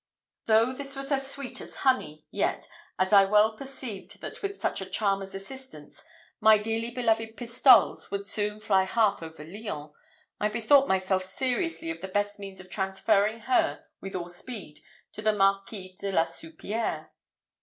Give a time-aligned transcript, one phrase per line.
[0.45, 2.67] "Though this was as sweet as honey, yet,
[2.97, 6.03] as I well perceived that with such a charmer's assistance
[6.39, 9.91] my dearly beloved pistoles would soon fly half over Lyons,
[10.39, 14.79] I bethought myself seriously of the best means of transferring her, with all speed,
[15.13, 17.11] to the Marquis de la Soupierre.